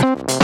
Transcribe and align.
Bye. 0.00 0.39